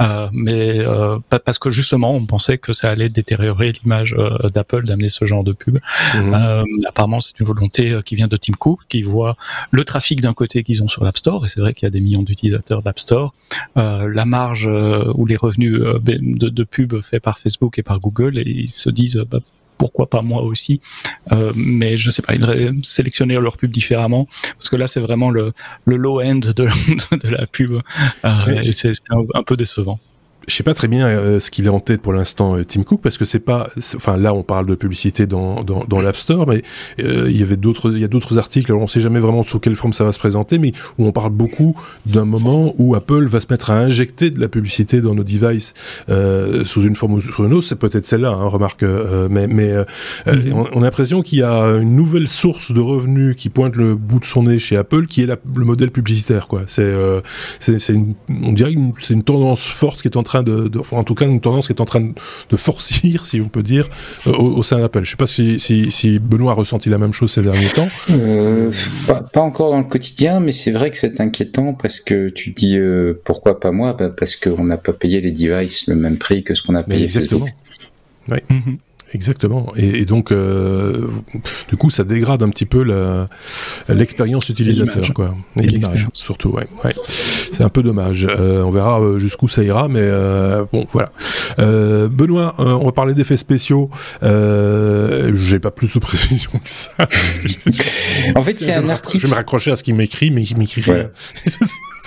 euh, 0.00 0.28
mais 0.32 0.78
euh, 0.78 1.18
parce 1.28 1.58
que 1.58 1.70
justement 1.70 2.14
on 2.14 2.24
pensait 2.26 2.58
que 2.58 2.72
ça 2.72 2.90
allait 2.90 3.08
détériorer 3.08 3.72
l'image 3.72 4.14
euh, 4.18 4.48
d'Apple 4.50 4.84
d'amener 4.84 5.08
ce 5.08 5.24
genre 5.24 5.44
de 5.44 5.52
pub. 5.52 5.78
Euh, 6.14 6.64
apparemment 6.88 7.20
c'est 7.20 7.38
une 7.40 7.46
volonté 7.46 7.90
euh, 7.90 8.02
qui 8.02 8.14
vient 8.14 8.28
de 8.28 8.36
Tim 8.36 8.52
Cook 8.52 8.80
qui 8.88 9.02
voit 9.02 9.36
le 9.70 9.84
trafic 9.84 10.20
d'un 10.20 10.34
côté 10.34 10.62
qu'ils 10.62 10.82
ont 10.82 10.88
sur 10.88 11.04
l'App 11.04 11.18
Store 11.18 11.44
et 11.44 11.48
c'est 11.48 11.60
vrai 11.60 11.72
qu'il 11.72 11.86
y 11.86 11.88
a 11.88 11.90
des 11.90 12.00
millions 12.00 12.22
d'utilisateurs 12.22 12.82
d'App 12.82 12.98
Store, 12.98 13.34
la 13.76 14.24
marge 14.24 14.66
ou 14.66 15.26
les 15.26 15.36
revenus 15.36 15.78
de, 15.78 16.48
de 16.48 16.64
pub 16.64 17.00
faits 17.00 17.22
par 17.22 17.38
Facebook 17.38 17.78
et 17.78 17.82
par 17.82 18.00
Google 18.00 18.38
et 18.38 18.44
ils 18.46 18.70
se 18.70 18.90
disent 18.90 19.24
bah, 19.30 19.40
pourquoi 19.78 20.08
pas 20.08 20.22
moi 20.22 20.42
aussi 20.42 20.80
euh, 21.32 21.52
mais 21.54 21.96
je 21.96 22.10
sais 22.10 22.22
pas 22.22 22.34
sélectionner 22.88 23.34
leur 23.34 23.56
pub 23.56 23.70
différemment 23.70 24.28
parce 24.54 24.70
que 24.70 24.76
là 24.76 24.86
c'est 24.86 25.00
vraiment 25.00 25.30
le, 25.30 25.52
le 25.84 25.96
low 25.96 26.20
end 26.20 26.36
de, 26.36 26.52
de, 27.16 27.28
la 27.28 27.46
pub 27.46 27.80
euh, 28.24 28.60
et 28.62 28.72
c'est 28.72 28.92
un, 29.10 29.24
un, 29.34 29.42
peu 29.42 29.56
décevant 29.56 29.98
je 30.48 30.54
sais 30.54 30.62
pas 30.62 30.74
très 30.74 30.88
bien 30.88 31.06
euh, 31.06 31.40
ce 31.40 31.50
qu'il 31.50 31.66
est 31.66 31.70
en 31.70 31.80
tête 31.80 32.02
pour 32.02 32.12
l'instant 32.12 32.56
euh, 32.56 32.64
Tim 32.64 32.82
Cook 32.82 33.00
parce 33.00 33.18
que 33.18 33.24
c'est 33.24 33.40
pas 33.40 33.68
enfin 33.94 34.16
là 34.16 34.34
on 34.34 34.42
parle 34.42 34.66
de 34.66 34.74
publicité 34.74 35.26
dans 35.26 35.62
dans, 35.62 35.84
dans 35.84 36.00
l'App 36.00 36.16
Store 36.16 36.46
mais 36.48 36.62
euh, 37.00 37.30
il 37.30 37.38
y 37.38 37.42
avait 37.42 37.56
d'autres 37.56 37.92
il 37.92 38.00
y 38.00 38.04
a 38.04 38.08
d'autres 38.08 38.38
articles 38.38 38.70
alors 38.70 38.82
on 38.82 38.86
sait 38.86 39.00
jamais 39.00 39.20
vraiment 39.20 39.44
sous 39.44 39.60
quelle 39.60 39.76
forme 39.76 39.92
ça 39.92 40.04
va 40.04 40.12
se 40.12 40.18
présenter 40.18 40.58
mais 40.58 40.72
où 40.98 41.06
on 41.06 41.12
parle 41.12 41.32
beaucoup 41.32 41.76
d'un 42.06 42.24
moment 42.24 42.74
où 42.78 42.94
Apple 42.94 43.26
va 43.26 43.40
se 43.40 43.46
mettre 43.50 43.70
à 43.70 43.78
injecter 43.78 44.30
de 44.30 44.40
la 44.40 44.48
publicité 44.48 45.00
dans 45.00 45.14
nos 45.14 45.24
devices 45.24 45.74
sous 46.64 46.82
une 46.82 46.96
forme 46.96 47.14
ou 47.14 47.20
sous 47.20 47.44
une 47.44 47.52
autre 47.52 47.66
c'est 47.66 47.78
peut-être 47.78 48.06
celle-là 48.06 48.30
hein, 48.30 48.46
remarque 48.46 48.84
mais 49.30 49.46
mais 49.46 49.72
mm-hmm. 50.26 50.68
on, 50.74 50.80
a 50.80 50.84
l'impression 50.84 51.22
qu'il 51.22 51.38
y 51.38 51.42
a 51.42 51.62
une 51.80 51.94
nouvelle 51.94 52.28
source 52.28 52.72
de 52.72 52.80
revenus 52.80 53.36
qui 53.36 53.48
pointe 53.48 53.76
le 53.76 53.94
bout 53.94 54.18
de 54.18 54.24
son 54.24 54.44
nez 54.44 54.58
chez 54.58 54.76
Apple 54.76 55.06
qui 55.06 55.22
est 55.22 55.26
le 55.26 55.64
modèle 55.64 55.90
publicitaire 55.90 56.48
quoi 56.48 56.62
c'est 56.66 56.92
c'est 57.58 57.96
on 58.42 58.52
dirait 58.52 58.74
c'est 58.98 59.14
une 59.14 59.22
tendance 59.22 59.66
forte 59.66 60.02
qui 60.02 60.08
est 60.08 60.16
en 60.16 60.22
train 60.22 60.31
de, 60.40 60.70
en 60.90 61.04
tout 61.04 61.14
cas, 61.14 61.26
une 61.26 61.40
tendance 61.40 61.66
qui 61.66 61.74
est 61.74 61.80
en 61.82 61.84
train 61.84 62.00
de, 62.00 62.56
forcir, 62.56 63.26
si 63.26 63.40
on 63.42 63.48
peut 63.48 63.62
dire, 63.62 63.90
euh, 64.26 64.32
au, 64.32 64.62
sein 64.62 64.78
d'Apple. 64.78 65.04
Je 65.04 65.10
sais 65.10 65.16
pas 65.16 65.26
si, 65.26 65.58
si, 65.58 66.18
Benoît 66.18 66.52
a 66.52 66.54
ressenti 66.54 66.88
la 66.88 66.96
même 66.96 67.12
chose 67.12 67.32
ces 67.32 67.42
derniers 67.42 67.68
temps. 67.68 67.88
Euh, 68.10 68.70
pas, 69.06 69.40
encore 69.42 69.72
dans 69.72 69.78
le 69.78 69.84
quotidien, 69.84 70.40
mais 70.40 70.52
c'est 70.52 70.70
vrai 70.70 70.90
que 70.90 70.96
c'est 70.96 71.20
inquiétant 71.20 71.74
parce 71.74 72.00
que 72.00 72.30
tu 72.30 72.50
dis 72.50 72.78
euh, 72.78 73.20
pourquoi 73.24 73.60
pas 73.60 73.72
moi? 73.72 73.92
Bah, 73.92 74.08
Parce 74.08 74.36
qu'on 74.36 74.64
n'a 74.64 74.78
pas 74.78 74.92
payé 74.92 75.20
les 75.20 75.32
devices 75.32 75.86
le 75.88 75.96
même 75.96 76.16
prix 76.16 76.42
que 76.42 76.54
ce 76.54 76.62
qu'on 76.62 76.74
a 76.74 76.82
payé 76.82 77.04
exactement. 77.04 77.46
Facebook. 77.46 77.56
Oui. 78.28 78.38
Mhm. 78.48 78.78
Exactement. 79.14 79.72
Et, 79.76 80.00
et 80.00 80.04
donc, 80.04 80.32
euh, 80.32 81.08
du 81.68 81.76
coup, 81.76 81.90
ça 81.90 82.04
dégrade 82.04 82.42
un 82.42 82.48
petit 82.48 82.66
peu 82.66 82.82
l'expérience 83.88 84.48
utilisateur, 84.48 85.12
quoi. 85.14 85.34
Et 85.60 85.66
l'image, 85.66 86.08
surtout, 86.14 86.50
ouais. 86.50 86.66
ouais. 86.84 86.94
C'est 87.52 87.62
un 87.62 87.68
peu 87.68 87.82
dommage. 87.82 88.26
Euh, 88.28 88.62
on 88.62 88.70
verra 88.70 89.00
euh, 89.00 89.18
jusqu'où 89.18 89.48
ça 89.48 89.62
ira, 89.62 89.88
mais 89.88 90.00
euh, 90.00 90.64
bon, 90.72 90.86
voilà. 90.88 91.12
Euh, 91.58 92.08
Benoît, 92.08 92.54
euh, 92.58 92.72
on 92.72 92.86
va 92.86 92.92
parler 92.92 93.12
d'effets 93.12 93.36
spéciaux. 93.36 93.90
J'ai 94.22 95.58
pas 95.58 95.70
plus 95.70 95.92
de 95.92 95.98
précision 95.98 96.50
que 96.52 96.68
ça. 96.68 96.92
en 98.34 98.42
fait, 98.42 98.58
c'est 98.58 98.72
un 98.72 98.88
article. 98.88 99.18
Je 99.18 99.26
vais 99.26 99.30
me 99.30 99.36
raccrocher 99.36 99.72
à 99.72 99.76
ce 99.76 99.82
qu'il 99.82 99.94
m'écrit, 99.94 100.30
mais 100.30 100.42
il 100.42 100.56
m'écrit 100.56 100.80
rien. 100.80 101.10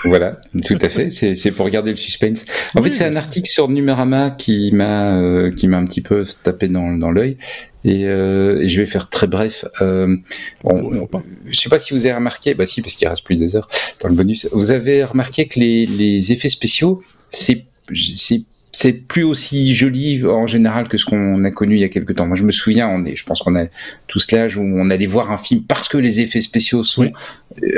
Voilà, 0.05 0.31
tout 0.63 0.77
à 0.81 0.89
fait. 0.89 1.09
C'est 1.09 1.51
pour 1.51 1.69
garder 1.69 1.91
le 1.91 1.95
suspense. 1.95 2.45
En 2.75 2.81
fait, 2.81 2.91
c'est 2.91 3.05
un 3.05 3.15
article 3.15 3.49
sur 3.49 3.69
Numérama 3.69 4.31
qui 4.31 4.71
m'a 4.71 5.17
euh, 5.17 5.51
qui 5.51 5.67
m'a 5.67 5.77
un 5.77 5.85
petit 5.85 6.01
peu 6.01 6.23
tapé 6.43 6.67
dans, 6.67 6.94
dans 6.95 7.11
l'œil. 7.11 7.37
Et, 7.83 8.05
euh, 8.05 8.61
et, 8.61 8.69
je 8.69 8.79
vais 8.79 8.87
faire 8.87 9.09
très 9.09 9.27
bref. 9.27 9.65
Euh, 9.81 10.15
on, 10.63 11.07
je 11.45 11.59
sais 11.59 11.69
pas 11.69 11.79
si 11.79 11.93
vous 11.93 12.05
avez 12.05 12.15
remarqué, 12.15 12.55
bah 12.55 12.65
si, 12.65 12.81
parce 12.81 12.95
qu'il 12.95 13.07
reste 13.07 13.23
plus 13.23 13.35
des 13.35 13.55
heures 13.55 13.67
dans 14.01 14.09
le 14.09 14.15
bonus. 14.15 14.47
Vous 14.51 14.71
avez 14.71 15.03
remarqué 15.03 15.47
que 15.47 15.59
les, 15.59 15.85
les 15.85 16.31
effets 16.31 16.49
spéciaux, 16.49 17.01
c'est 17.29 17.65
c'est 18.75 18.91
plus 18.91 19.23
aussi 19.23 19.73
joli 19.73 20.25
en 20.25 20.47
général 20.47 20.89
que 20.89 20.97
ce 20.97 21.05
qu'on 21.05 21.45
a 21.45 21.51
connu 21.51 21.75
il 21.75 21.79
y 21.79 21.85
a 21.85 21.89
quelques 21.89 22.13
temps. 22.13 22.25
Moi, 22.25 22.35
je 22.35 22.43
me 22.43 22.51
souviens, 22.51 22.89
on 22.89 23.05
est, 23.05 23.15
je 23.15 23.23
pense 23.23 23.41
qu'on 23.41 23.55
a 23.55 23.67
tous 24.07 24.29
l'âge 24.31 24.57
où 24.57 24.63
on 24.63 24.89
allait 24.89 25.05
voir 25.05 25.31
un 25.31 25.37
film 25.37 25.63
parce 25.63 25.87
que 25.87 25.97
les 25.97 26.19
effets 26.19 26.41
spéciaux 26.41 26.83
sont 26.83 27.09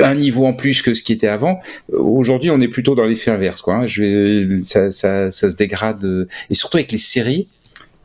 un 0.02 0.14
niveau 0.16 0.44
en 0.44 0.54
plus 0.54 0.82
que 0.82 0.94
ce 0.94 1.04
qui 1.04 1.12
était 1.12 1.28
avant. 1.28 1.60
Aujourd'hui, 1.92 2.50
on 2.50 2.60
est 2.60 2.66
plutôt 2.66 2.96
dans 2.96 3.04
l'effet 3.04 3.30
inverse, 3.30 3.62
quoi. 3.62 3.76
Hein. 3.76 3.86
Je 3.86 4.02
vais, 4.02 4.60
ça, 4.60 4.90
ça, 4.90 5.30
ça 5.30 5.48
se 5.48 5.54
dégrade 5.54 6.26
et 6.50 6.54
surtout 6.54 6.78
avec 6.78 6.90
les 6.90 6.98
séries 6.98 7.46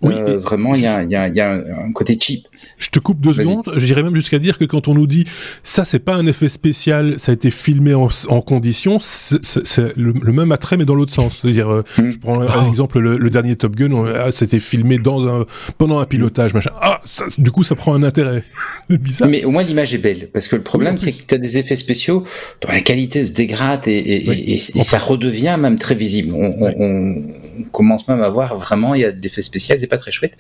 oui, 0.03 0.15
euh, 0.17 0.38
vraiment, 0.38 0.75
il 0.75 0.81
y, 0.81 0.88
a, 0.88 1.01
y, 1.03 1.15
a, 1.15 1.29
y 1.29 1.39
a, 1.39 1.51
un 1.51 1.91
côté 1.93 2.17
cheap. 2.19 2.48
Je 2.77 2.89
te 2.89 3.00
coupe 3.00 3.22
deux 3.22 3.33
secondes. 3.33 3.72
J'irais 3.77 4.03
même 4.03 4.15
jusqu'à 4.15 4.38
dire 4.38 4.57
que 4.57 4.65
quand 4.65 4.88
on 4.88 4.93
nous 4.93 5.07
dit 5.07 5.25
ça, 5.63 5.86
c'est 5.86 6.00
pas 6.00 6.15
un 6.15 6.25
effet 6.25 6.50
spécial, 6.50 7.15
ça 7.17 7.31
a 7.31 7.36
été 7.36 7.50
filmé 7.50 7.93
en, 7.93 8.10
en 8.27 8.41
conditions, 8.41 8.98
c'est 9.00 9.98
le, 9.98 10.12
le, 10.12 10.33
même 10.33 10.51
attrait 10.51 10.77
mais 10.77 10.86
dans 10.86 10.95
l'autre 10.95 11.13
sens. 11.13 11.39
C'est-à-dire, 11.41 11.69
euh, 11.72 11.83
hmm. 11.98 12.10
je 12.10 12.17
prends 12.17 12.41
un, 12.41 12.48
ah. 12.48 12.65
exemple, 12.67 13.00
le, 13.00 13.17
le, 13.17 13.29
dernier 13.29 13.55
Top 13.55 13.75
Gun, 13.75 14.05
ah, 14.05 14.31
c'était 14.31 14.60
filmé 14.60 15.00
dans 15.00 15.27
un 15.27 15.45
pendant 15.77 16.00
un 16.00 16.05
pilotage, 16.05 16.53
machin. 16.53 16.72
Ah, 16.81 17.01
ça, 17.05 17.25
du 17.38 17.51
coup, 17.51 17.63
ça 17.63 17.75
prend 17.75 17.93
un 17.93 18.03
intérêt 18.03 18.43
bizarre. 18.89 19.29
Mais 19.29 19.45
au 19.45 19.51
moins 19.51 19.63
l'image 19.63 19.93
est 19.93 20.00
belle, 20.00 20.29
parce 20.33 20.48
que 20.48 20.55
le 20.55 20.63
problème, 20.63 20.98
c'est 20.98 21.13
que 21.13 21.24
tu 21.25 21.36
as 21.36 21.38
des 21.38 21.57
effets 21.57 21.77
spéciaux 21.77 22.24
dont 22.62 22.69
la 22.69 22.81
qualité 22.81 23.24
se 23.24 23.33
dégrade 23.33 23.88
et, 23.88 23.91
et, 23.91 24.53
et, 24.53 24.55
et 24.55 24.83
ça 24.83 24.98
redevient 24.98 25.55
même 25.60 25.77
très 25.77 25.95
visible. 25.95 26.33
On, 26.33 26.55
on, 26.60 26.74
on, 26.79 27.24
commence 27.72 28.07
même 28.07 28.22
à 28.22 28.29
voir 28.29 28.57
vraiment, 28.57 28.95
il 28.95 29.01
y 29.01 29.05
a 29.05 29.12
des 29.12 29.27
effets 29.27 29.41
spéciaux, 29.41 29.75
c'est 29.79 29.88
pas 29.88 29.98
très 29.98 30.12
chouette. 30.12 30.38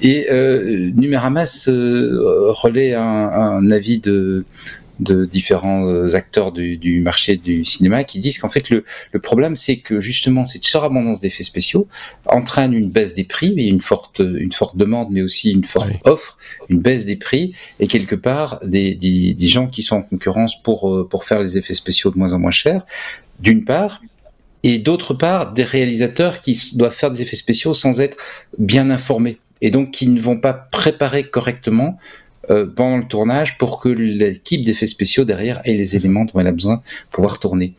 Et 0.00 0.28
euh, 0.30 0.90
Numeramas 0.94 1.66
euh, 1.68 2.52
relaie 2.52 2.94
un, 2.94 3.02
un, 3.02 3.70
avis 3.70 3.98
de 3.98 4.44
de 5.00 5.24
différents 5.24 6.14
acteurs 6.14 6.52
du, 6.52 6.76
du, 6.76 7.00
marché 7.00 7.36
du 7.36 7.64
cinéma 7.64 8.04
qui 8.04 8.20
disent 8.20 8.38
qu'en 8.38 8.50
fait 8.50 8.70
le, 8.70 8.84
le 9.10 9.20
problème 9.20 9.56
c'est 9.56 9.78
que 9.78 10.00
justement 10.00 10.44
cette 10.44 10.62
surabondance 10.62 11.20
d'effets 11.20 11.42
spéciaux 11.42 11.88
entraîne 12.26 12.72
une 12.72 12.88
baisse 12.88 13.14
des 13.14 13.24
prix, 13.24 13.54
et 13.56 13.66
une 13.66 13.80
forte 13.80 14.20
une 14.20 14.52
forte 14.52 14.76
demande 14.76 15.08
mais 15.10 15.22
aussi 15.22 15.50
une 15.50 15.64
forte 15.64 15.90
offre, 16.04 16.38
une 16.68 16.80
baisse 16.80 17.04
des 17.04 17.16
prix 17.16 17.52
et 17.80 17.88
quelque 17.88 18.14
part 18.14 18.60
des, 18.64 18.94
des, 18.94 19.34
des 19.34 19.46
gens 19.46 19.66
qui 19.66 19.82
sont 19.82 19.96
en 19.96 20.02
concurrence 20.02 20.62
pour 20.62 21.08
pour 21.08 21.24
faire 21.24 21.40
les 21.40 21.58
effets 21.58 21.74
spéciaux 21.74 22.10
de 22.10 22.18
moins 22.18 22.34
en 22.34 22.38
moins 22.38 22.52
chers 22.52 22.84
d'une 23.40 23.64
part 23.64 24.02
et 24.62 24.78
d'autre 24.78 25.14
part 25.14 25.52
des 25.52 25.64
réalisateurs 25.64 26.40
qui 26.40 26.72
doivent 26.74 26.94
faire 26.94 27.10
des 27.10 27.22
effets 27.22 27.36
spéciaux 27.36 27.74
sans 27.74 28.00
être 28.00 28.16
bien 28.58 28.90
informés 28.90 29.38
et 29.60 29.70
donc 29.70 29.90
qui 29.92 30.08
ne 30.08 30.20
vont 30.20 30.38
pas 30.38 30.52
préparer 30.52 31.24
correctement 31.24 31.98
euh, 32.50 32.66
pendant 32.66 32.96
le 32.96 33.06
tournage 33.06 33.56
pour 33.56 33.78
que 33.78 33.88
l'équipe 33.88 34.64
d'effets 34.64 34.88
spéciaux 34.88 35.24
derrière 35.24 35.60
ait 35.64 35.74
les 35.74 35.94
éléments 35.94 36.24
dont 36.24 36.40
elle 36.40 36.48
a 36.48 36.52
besoin 36.52 36.82
pour 37.12 37.22
pouvoir 37.22 37.38
tourner. 37.38 37.74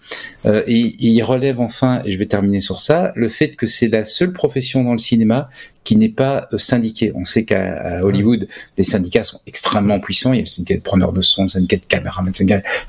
Euh, 0.45 0.63
et, 0.67 0.79
et, 0.79 1.07
il 1.07 1.21
relève 1.21 1.59
enfin, 1.59 2.01
et 2.05 2.13
je 2.13 2.17
vais 2.17 2.27
terminer 2.27 2.61
sur 2.61 2.79
ça, 2.79 3.11
le 3.15 3.27
fait 3.27 3.57
que 3.57 3.67
c'est 3.67 3.89
la 3.89 4.05
seule 4.05 4.31
profession 4.31 4.85
dans 4.85 4.93
le 4.93 4.99
cinéma 4.99 5.49
qui 5.83 5.97
n'est 5.97 6.07
pas 6.07 6.47
euh, 6.53 6.57
syndiquée. 6.57 7.11
On 7.13 7.25
sait 7.25 7.43
qu'à 7.43 7.99
Hollywood, 8.03 8.47
les 8.77 8.83
syndicats 8.83 9.25
sont 9.25 9.41
extrêmement 9.45 9.99
puissants. 9.99 10.31
Il 10.31 10.37
y 10.37 10.39
a 10.39 10.43
le 10.43 10.47
syndicat 10.47 10.77
de 10.77 10.83
preneurs 10.83 11.11
de 11.11 11.21
son, 11.21 11.43
le 11.43 11.49
syndicat 11.49 11.77
de 11.77 11.85
caméramans, 11.85 12.31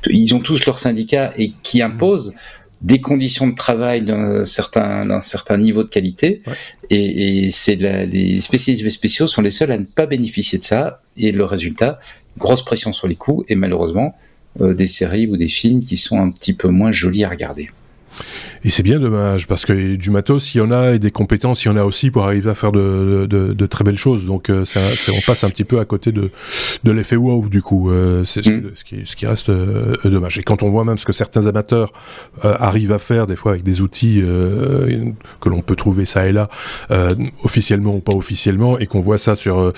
ils 0.06 0.34
ont 0.34 0.40
tous 0.40 0.66
leurs 0.66 0.78
syndicats 0.78 1.32
et 1.36 1.54
qui 1.64 1.82
imposent 1.82 2.34
des 2.82 3.00
conditions 3.00 3.46
de 3.46 3.54
travail 3.54 4.02
d'un 4.02 4.44
certain, 4.44 5.06
d'un 5.06 5.20
certain 5.20 5.56
niveau 5.56 5.84
de 5.84 5.88
qualité. 5.88 6.42
Ouais. 6.46 6.52
Et, 6.90 7.46
et 7.46 7.50
c'est 7.50 7.76
les 7.76 8.40
spécialistes 8.40 8.88
spéciaux 8.90 9.26
sont 9.26 9.42
les 9.42 9.50
seuls 9.50 9.72
à 9.72 9.78
ne 9.78 9.84
pas 9.84 10.06
bénéficier 10.06 10.58
de 10.58 10.64
ça. 10.64 10.96
Et 11.16 11.32
le 11.32 11.44
résultat, 11.44 11.98
grosse 12.38 12.64
pression 12.64 12.92
sur 12.92 13.08
les 13.08 13.16
coûts 13.16 13.44
et 13.48 13.54
malheureusement 13.54 14.14
euh, 14.60 14.74
des 14.74 14.86
séries 14.86 15.26
ou 15.26 15.36
des 15.36 15.48
films 15.48 15.82
qui 15.82 15.96
sont 15.96 16.20
un 16.20 16.30
petit 16.30 16.52
peu 16.52 16.68
moins 16.68 16.92
jolis 16.92 17.24
à 17.24 17.28
regarder. 17.28 17.70
Et 18.64 18.70
c'est 18.70 18.82
bien 18.82 18.98
dommage 18.98 19.46
parce 19.46 19.66
que 19.66 19.96
du 19.96 20.10
matos, 20.10 20.54
il 20.54 20.58
y 20.58 20.60
en 20.62 20.70
a 20.70 20.92
et 20.92 20.98
des 20.98 21.10
compétences, 21.10 21.64
il 21.64 21.68
y 21.68 21.70
en 21.70 21.76
a 21.76 21.84
aussi 21.84 22.10
pour 22.10 22.24
arriver 22.24 22.50
à 22.50 22.54
faire 22.54 22.72
de, 22.72 23.26
de, 23.28 23.52
de 23.52 23.66
très 23.66 23.84
belles 23.84 23.98
choses. 23.98 24.24
Donc 24.24 24.48
euh, 24.48 24.64
ça, 24.64 24.80
on 25.10 25.20
passe 25.26 25.44
un 25.44 25.50
petit 25.50 25.64
peu 25.64 25.80
à 25.80 25.84
côté 25.84 26.12
de, 26.12 26.30
de 26.82 26.90
l'effet 26.90 27.16
wow 27.16 27.46
du 27.48 27.60
coup. 27.60 27.90
Euh, 27.90 28.24
c'est 28.24 28.46
mm. 28.46 28.70
ce, 28.74 28.84
qui, 28.84 28.96
ce 29.04 29.16
qui 29.16 29.26
reste 29.26 29.50
euh, 29.50 29.96
dommage. 30.04 30.38
Et 30.38 30.42
quand 30.42 30.62
on 30.62 30.70
voit 30.70 30.84
même 30.84 30.96
ce 30.96 31.04
que 31.04 31.12
certains 31.12 31.46
amateurs 31.46 31.92
euh, 32.44 32.56
arrivent 32.58 32.92
à 32.92 32.98
faire 32.98 33.26
des 33.26 33.36
fois 33.36 33.52
avec 33.52 33.64
des 33.64 33.82
outils 33.82 34.22
euh, 34.22 35.10
que 35.40 35.50
l'on 35.50 35.60
peut 35.60 35.76
trouver 35.76 36.06
ça 36.06 36.26
et 36.26 36.32
là, 36.32 36.48
officiellement 37.42 37.96
ou 37.96 38.00
pas 38.00 38.14
officiellement, 38.14 38.78
et 38.78 38.86
qu'on 38.86 39.00
voit 39.00 39.18
ça 39.18 39.36
sur 39.36 39.72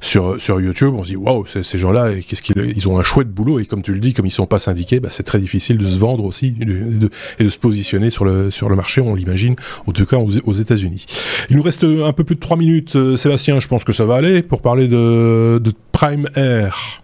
sur 0.00 0.40
sur 0.40 0.60
YouTube, 0.60 0.94
on 0.94 1.04
se 1.04 1.10
dit 1.10 1.16
waouh, 1.16 1.44
ces 1.46 1.78
gens-là, 1.78 2.14
qu'est-ce 2.26 2.42
qu'ils 2.42 2.72
ils 2.74 2.88
ont 2.88 2.98
un 2.98 3.02
chouette 3.02 3.28
boulot. 3.28 3.60
Et 3.60 3.66
comme 3.66 3.82
tu 3.82 3.92
le 3.92 4.00
dis, 4.00 4.14
comme 4.14 4.26
ils 4.26 4.30
sont 4.30 4.46
pas 4.46 4.58
syndiqués, 4.58 4.98
bah, 5.00 5.08
c'est 5.10 5.24
très 5.24 5.40
difficile 5.40 5.76
de 5.76 5.86
se 5.86 5.98
vendre 5.98 6.24
aussi 6.24 6.52
de, 6.52 7.10
et 7.38 7.44
de 7.44 7.48
se 7.50 7.58
positionner 7.58 8.08
sur 8.08 8.24
le 8.24 8.29
sur 8.50 8.68
le 8.68 8.76
marché, 8.76 9.00
on 9.00 9.14
l'imagine, 9.14 9.56
en 9.86 9.92
tout 9.92 10.06
cas 10.06 10.16
aux, 10.16 10.52
États-Unis. 10.52 11.06
Il 11.48 11.56
nous 11.56 11.62
reste 11.62 11.84
un 11.84 12.12
peu 12.12 12.24
plus 12.24 12.34
de 12.34 12.40
3 12.40 12.56
minutes, 12.56 12.96
euh, 12.96 13.16
Sébastien, 13.16 13.60
je 13.60 13.68
pense 13.68 13.84
que 13.84 13.92
ça 13.92 14.04
va 14.04 14.16
aller, 14.16 14.42
pour 14.42 14.62
parler 14.62 14.88
de, 14.88 15.60
de 15.62 15.72
Prime 15.92 16.28
Air. 16.34 17.02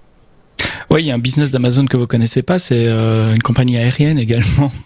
Oui, 0.89 1.03
il 1.03 1.07
y 1.07 1.11
a 1.11 1.15
un 1.15 1.19
business 1.19 1.51
d'Amazon 1.51 1.87
que 1.87 1.97
vous 1.97 2.07
connaissez 2.07 2.43
pas, 2.43 2.61
c'est 2.61 2.87
euh, 2.87 3.35
une 3.35 3.43
compagnie 3.43 3.77
aérienne 3.77 4.19
également. 4.19 4.73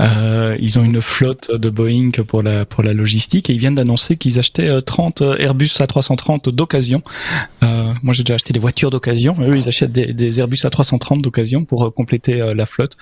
Euh, 0.00 0.56
ils 0.60 0.78
ont 0.78 0.84
une 0.84 1.00
flotte 1.00 1.54
de 1.54 1.70
Boeing 1.70 2.10
pour 2.26 2.42
la 2.42 2.64
pour 2.64 2.82
la 2.82 2.92
logistique 2.92 3.50
et 3.50 3.52
ils 3.52 3.58
viennent 3.58 3.74
d'annoncer 3.74 4.16
qu'ils 4.16 4.38
achetaient 4.38 4.82
30 4.82 5.22
euh, 5.22 5.36
Airbus 5.38 5.66
A330 5.78 6.50
d'occasion. 6.50 7.02
Euh, 7.62 7.92
moi, 8.02 8.12
j'ai 8.12 8.22
déjà 8.22 8.34
acheté 8.34 8.52
des 8.52 8.58
voitures 8.58 8.90
d'occasion. 8.90 9.36
Eux, 9.40 9.56
ils 9.56 9.68
achètent 9.68 9.92
des, 9.92 10.12
des 10.12 10.40
Airbus 10.40 10.56
A330 10.56 11.20
d'occasion 11.20 11.64
pour 11.64 11.84
euh, 11.84 11.90
compléter 11.90 12.52
la 12.54 12.66
flotte 12.66 12.96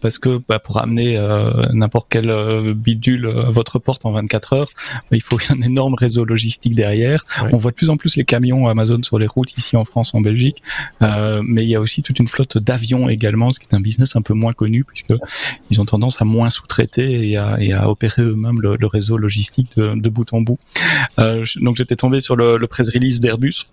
parce 0.00 0.18
que 0.18 0.40
bah, 0.48 0.58
pour 0.58 0.78
amener 0.78 1.18
n'importe 1.72 2.06
quel 2.10 2.74
bidule 2.74 3.26
à 3.26 3.50
votre 3.50 3.78
porte 3.78 4.04
en 4.04 4.12
24 4.12 4.52
heures, 4.54 4.70
bah, 5.10 5.16
il 5.16 5.22
faut 5.22 5.38
un 5.50 5.60
énorme 5.60 5.94
réseau 5.94 6.24
logistique 6.24 6.74
derrière. 6.74 7.24
Ouais. 7.42 7.50
On 7.52 7.56
voit 7.56 7.70
de 7.70 7.76
plus 7.76 7.90
en 7.90 7.96
plus 7.96 8.16
les 8.16 8.24
camions 8.24 8.68
Amazon 8.68 9.02
sur 9.02 9.18
les 9.18 9.26
routes 9.26 9.56
ici 9.56 9.76
en 9.76 9.84
France, 9.84 10.14
en 10.14 10.20
Belgique, 10.20 10.62
mais 11.00 11.64
il 11.64 11.68
y 11.68 11.74
a 11.74 11.80
aussi 11.80 11.89
toute 12.02 12.18
une 12.18 12.28
flotte 12.28 12.58
d'avions 12.58 13.08
également, 13.08 13.52
ce 13.52 13.60
qui 13.60 13.66
est 13.70 13.74
un 13.74 13.80
business 13.80 14.16
un 14.16 14.22
peu 14.22 14.34
moins 14.34 14.52
connu 14.52 14.84
puisque 14.84 15.12
ils 15.70 15.80
ont 15.80 15.84
tendance 15.84 16.20
à 16.22 16.24
moins 16.24 16.50
sous-traiter 16.50 17.28
et 17.28 17.36
à, 17.36 17.88
opérer 17.90 18.22
eux-mêmes 18.22 18.60
le, 18.60 18.86
réseau 18.86 19.16
logistique 19.16 19.68
de, 19.76 19.94
de, 19.94 20.08
bout 20.08 20.32
en 20.32 20.40
bout. 20.40 20.58
Euh, 21.18 21.44
donc 21.56 21.76
j'étais 21.76 21.96
tombé 21.96 22.20
sur 22.20 22.36
le, 22.36 22.56
le 22.56 22.66
press 22.66 22.88
release 22.88 23.20
d'Airbus 23.20 23.66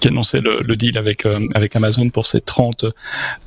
qui 0.00 0.08
annonçait 0.08 0.40
le, 0.40 0.60
le 0.62 0.76
deal 0.76 0.98
avec 0.98 1.26
euh, 1.26 1.46
avec 1.54 1.74
Amazon 1.76 2.08
pour 2.10 2.26
ces 2.26 2.40
30 2.40 2.86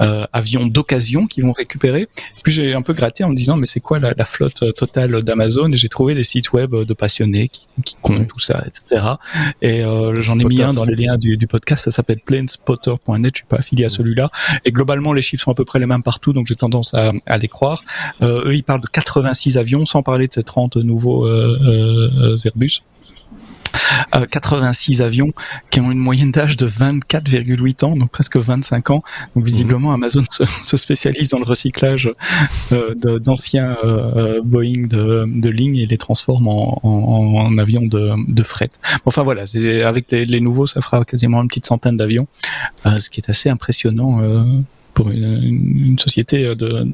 euh, 0.01 0.25
avions 0.33 0.65
d'occasion 0.65 1.27
qu'ils 1.27 1.43
vont 1.43 1.51
récupérer. 1.51 2.07
Puis 2.43 2.51
j'ai 2.51 2.73
un 2.73 2.81
peu 2.81 2.93
gratté 2.93 3.23
en 3.23 3.29
me 3.29 3.35
disant 3.35 3.57
mais 3.57 3.67
c'est 3.67 3.79
quoi 3.79 3.99
la, 3.99 4.13
la 4.17 4.25
flotte 4.25 4.73
totale 4.75 5.23
d'Amazon? 5.23 5.71
Et 5.71 5.77
j'ai 5.77 5.89
trouvé 5.89 6.15
des 6.15 6.23
sites 6.23 6.53
web 6.53 6.75
de 6.75 6.93
passionnés 6.93 7.49
qui, 7.49 7.67
qui 7.85 7.95
comptent 8.01 8.27
tout 8.27 8.39
ça, 8.39 8.63
etc. 8.65 9.05
Et 9.61 9.83
euh, 9.83 10.21
j'en 10.21 10.39
ai 10.39 10.45
mis 10.45 10.61
un 10.61 10.73
dans 10.73 10.85
les 10.85 10.95
liens 10.95 11.17
du, 11.17 11.37
du 11.37 11.47
podcast. 11.47 11.85
Ça 11.85 11.91
s'appelle 11.91 12.19
planespotter.net. 12.25 13.33
Je 13.35 13.39
suis 13.39 13.47
pas 13.47 13.57
affilié 13.57 13.85
à 13.85 13.89
celui-là. 13.89 14.29
Et 14.65 14.71
globalement 14.71 15.13
les 15.13 15.21
chiffres 15.21 15.43
sont 15.43 15.51
à 15.51 15.55
peu 15.55 15.65
près 15.65 15.79
les 15.79 15.85
mêmes 15.85 16.03
partout, 16.03 16.33
donc 16.33 16.47
j'ai 16.47 16.55
tendance 16.55 16.93
à, 16.93 17.11
à, 17.25 17.37
les 17.37 17.47
croire. 17.47 17.83
Euh, 18.21 18.45
eux 18.45 18.55
ils 18.55 18.63
parlent 18.63 18.81
de 18.81 18.87
86 18.87 19.57
avions, 19.57 19.85
sans 19.85 20.03
parler 20.03 20.27
de 20.27 20.33
ces 20.33 20.43
30 20.43 20.77
nouveaux 20.77 21.25
euh, 21.25 21.57
euh, 22.21 22.37
Airbus 22.45 22.81
euh, 24.15 24.25
86 24.25 25.01
avions 25.01 25.31
qui 25.69 25.79
ont 25.79 25.91
une 25.91 25.99
moyenne 25.99 26.31
d'âge 26.31 26.57
de 26.57 26.67
24,8 26.67 27.85
ans, 27.85 27.95
donc 27.95 28.11
presque 28.11 28.37
25 28.37 28.91
ans. 28.91 29.01
Donc 29.35 29.45
visiblement, 29.45 29.93
Amazon 29.93 30.23
se, 30.29 30.43
se 30.63 30.77
spécialise 30.77 31.29
dans 31.29 31.39
le 31.39 31.45
recyclage 31.45 32.11
euh, 32.71 32.95
d'anciens 33.19 33.75
euh, 33.83 34.41
Boeing 34.43 34.87
de, 34.87 35.49
ligne 35.49 35.77
et 35.77 35.85
les 35.85 35.97
transforme 35.97 36.47
en, 36.47 37.57
avions 37.57 37.85
de, 37.85 38.43
fret. 38.43 38.69
Enfin 39.05 39.23
voilà, 39.23 39.43
avec 39.85 40.11
les, 40.11 40.39
nouveaux, 40.39 40.67
ça 40.67 40.81
fera 40.81 41.03
quasiment 41.05 41.41
une 41.41 41.47
petite 41.47 41.65
centaine 41.65 41.97
d'avions, 41.97 42.27
euh, 42.85 42.99
ce 42.99 43.09
qui 43.09 43.19
est 43.19 43.29
assez 43.29 43.49
impressionnant 43.49 44.21
euh, 44.21 44.43
pour 44.93 45.09
une, 45.09 45.97
société 45.99 46.55
de, 46.55 46.87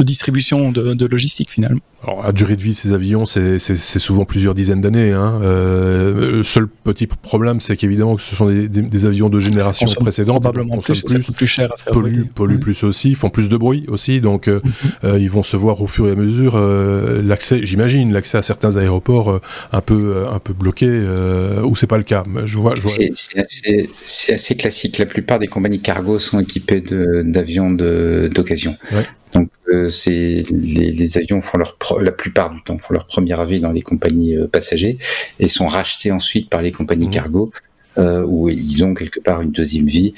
distribution 0.00 0.72
de 0.72 1.06
logistique 1.06 1.50
finalement. 1.50 1.80
Alors, 2.06 2.22
la 2.24 2.32
durée 2.32 2.56
de 2.56 2.62
vie 2.62 2.70
de 2.70 2.76
ces 2.76 2.92
avions, 2.92 3.24
c'est 3.24 3.58
souvent 3.78 4.24
plusieurs 4.24 4.54
dizaines 4.54 4.80
d'années. 4.80 5.12
Hein. 5.12 5.40
Euh, 5.42 6.36
le 6.36 6.42
seul 6.42 6.68
petit 6.68 7.06
problème, 7.06 7.60
c'est 7.60 7.76
qu'évidemment 7.76 8.16
que 8.16 8.22
ce 8.22 8.36
sont 8.36 8.46
des, 8.46 8.68
des, 8.68 8.82
des, 8.82 9.06
avions 9.06 9.28
de 9.28 9.40
génération 9.40 9.86
précédente, 10.00 10.42
probablement 10.42 10.78
plus, 10.78 11.02
plus, 11.02 11.30
plus 11.30 11.46
cher 11.46 11.72
à 11.72 11.76
faire 11.76 11.92
polluent, 11.92 12.26
polluent 12.34 12.56
mmh. 12.56 12.60
plus 12.60 12.84
aussi, 12.84 13.14
font 13.14 13.30
plus 13.30 13.48
de 13.48 13.56
bruit 13.56 13.84
aussi, 13.88 14.20
donc 14.20 14.48
euh, 14.48 14.60
mmh. 14.62 14.68
euh, 15.04 15.18
ils 15.18 15.30
vont 15.30 15.42
se 15.42 15.56
voir 15.56 15.80
au 15.80 15.86
fur 15.86 16.06
et 16.08 16.12
à 16.12 16.14
mesure 16.14 16.34
euh, 16.54 17.22
l'accès, 17.22 17.60
j'imagine, 17.64 18.12
l'accès 18.12 18.38
à 18.38 18.42
certains 18.42 18.76
aéroports 18.76 19.30
euh, 19.30 19.40
un 19.72 19.80
peu 19.80 20.26
un 20.30 20.38
peu 20.38 20.52
bloqués 20.52 20.86
euh, 20.88 21.62
où 21.62 21.76
c'est 21.76 21.86
pas 21.86 21.98
le 21.98 22.02
cas. 22.04 22.24
Je 22.44 22.58
vois, 22.58 22.74
je 22.76 22.82
vois... 22.82 22.90
C'est 22.90 23.38
assez, 23.38 23.90
assez, 24.32 24.56
classique. 24.56 24.98
La 24.98 25.06
plupart 25.06 25.38
des 25.38 25.46
compagnies 25.46 25.80
cargo 25.80 26.18
sont 26.18 26.40
équipées 26.40 26.82
d'avions 27.24 27.70
d'occasion. 27.70 28.76
Ouais. 28.92 29.04
Donc 29.34 29.48
euh, 29.68 29.88
c'est 29.90 30.44
les, 30.50 30.92
les, 30.92 31.18
avions 31.18 31.40
font 31.40 31.58
leur 31.58 31.76
la 32.00 32.12
plupart 32.12 32.50
du 32.50 32.62
temps 32.62 32.78
font 32.78 32.94
leur 32.94 33.06
première 33.06 33.44
vie 33.44 33.60
dans 33.60 33.72
les 33.72 33.82
compagnies 33.82 34.36
euh, 34.36 34.46
passagers 34.46 34.96
et 35.40 35.48
sont 35.48 35.66
rachetés 35.66 36.12
ensuite 36.12 36.48
par 36.48 36.62
les 36.62 36.70
compagnies 36.70 37.08
mmh. 37.08 37.10
cargo 37.10 37.50
euh, 37.98 38.24
où 38.24 38.48
ils 38.48 38.84
ont 38.84 38.94
quelque 38.94 39.20
part 39.20 39.42
une 39.42 39.50
deuxième 39.52 39.86
vie. 39.86 40.14